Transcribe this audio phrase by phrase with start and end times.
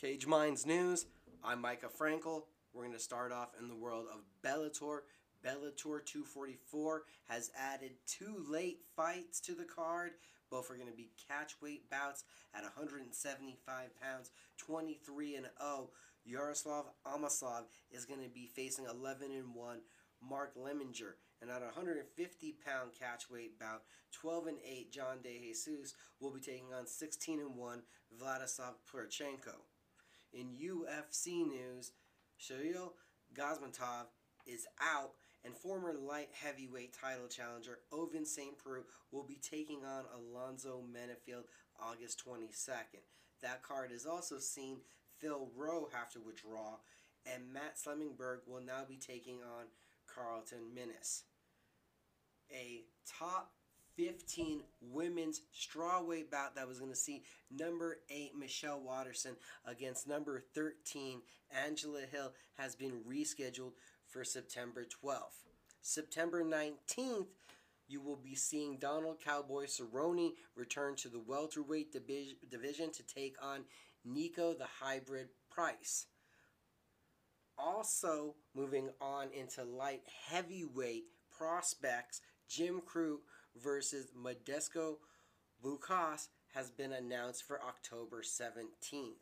[0.00, 1.04] Cage Minds News.
[1.44, 2.44] I'm Micah Frankel.
[2.72, 5.00] We're going to start off in the world of Bellator.
[5.44, 10.12] Bellator 244 has added two late fights to the card.
[10.50, 12.24] Both are going to be catchweight bouts
[12.54, 15.90] at 175 pounds, 23 and 0.
[16.24, 19.78] Yaroslav Amosov is going to be facing 11 and 1
[20.26, 26.30] Mark Lemminger, And at 150 pound catchweight bout, 12 and 8 John De Jesus will
[26.32, 27.82] be taking on 16 and 1
[28.18, 29.60] Vladislav Purchenko.
[30.32, 31.92] In UFC news,
[32.40, 32.92] Shamil
[33.34, 34.06] Gamzatov
[34.46, 35.12] is out,
[35.44, 38.56] and former light heavyweight title challenger Ovince St.
[38.58, 41.44] Preux will be taking on Alonzo Menifield
[41.80, 43.02] August 22nd.
[43.42, 44.78] That card has also seen
[45.18, 46.76] Phil Rowe have to withdraw,
[47.26, 49.66] and Matt Semelsberger will now be taking on
[50.06, 51.24] Carlton Minus.
[52.52, 52.84] A
[53.18, 53.52] top
[53.96, 60.42] 15 women's strawweight bout that was going to see number 8 Michelle Waterson against number
[60.54, 61.20] 13
[61.64, 63.72] Angela Hill has been rescheduled
[64.06, 65.44] for September 12th.
[65.82, 67.26] September 19th,
[67.88, 73.64] you will be seeing Donald Cowboy Cerrone return to the welterweight division to take on
[74.06, 76.06] Niko the Hybrid Price.
[77.58, 81.04] Also, moving on into light heavyweight
[81.36, 83.18] prospects, Jim Crute
[83.56, 84.96] versus Modestas
[85.62, 89.20] Bukaus has been announced for October 17th.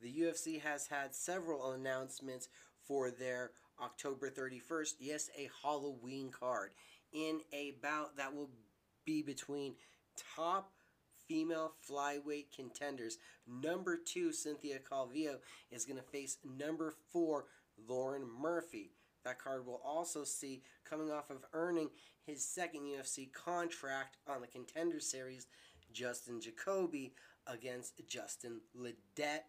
[0.00, 2.48] The UFC has had several announcements
[2.86, 3.52] for their
[3.82, 6.70] October 31st, yes, a Halloween card,
[7.12, 8.50] in a bout that will
[9.04, 9.74] be between
[10.36, 10.72] top
[11.28, 13.18] female flyweight contenders.
[13.46, 15.36] Number two, Cynthia Calvillo,
[15.70, 17.46] is going to face number four,
[17.88, 18.90] Lauren Murphy.
[19.24, 21.90] That card will also see, coming off of earning
[22.26, 25.46] his second UFC contract on the Contender Series,
[25.92, 27.14] Dustin Jacoby
[27.46, 29.40] against Justin Ledet.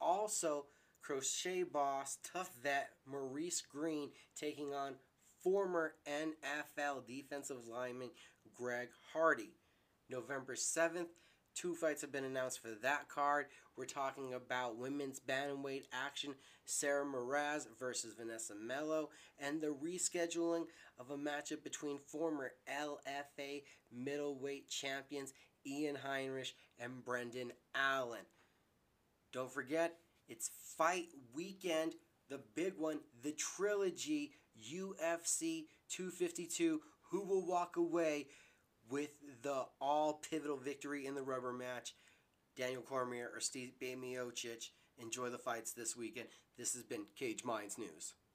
[0.00, 0.66] Also,
[1.02, 4.94] crochet boss, tough vet Maurice Greene taking on
[5.42, 8.10] former NFL defensive lineman
[8.54, 9.52] Greg Hardy.
[10.10, 11.08] November 7th,
[11.54, 13.46] Two fights have been announced for that card.
[13.76, 20.66] We're talking about women's bantamweight action, Sarah Moras versus Vanessa Melo, and the rescheduling
[20.98, 25.32] of a matchup between former LFA middleweight champions
[25.66, 28.26] Ian Heinisch and Brendan Allen.
[29.32, 29.96] Don't forget,
[30.28, 31.94] it's fight weekend,
[32.28, 36.80] the big one, the trilogy, UFC 252.
[37.10, 38.26] Who will walk away
[38.90, 39.10] with
[39.42, 41.94] the all pivotal victory in the rubber match.
[42.56, 44.70] Daniel Cormier or Stipe Miocic.
[45.00, 46.28] Enjoy the fights this weekend.
[46.56, 48.14] This has been Cage Minds News.